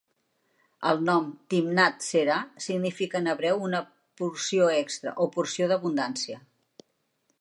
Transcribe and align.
El 0.91 1.03
nom 1.09 1.27
"Timnath-serah" 1.53 2.39
significa 2.67 3.21
en 3.21 3.29
hebreu 3.35 3.61
una 3.67 3.83
"porció 4.23 4.71
extra" 4.81 5.15
o 5.27 5.33
"porció 5.37 5.69
d'abundància". 5.75 6.41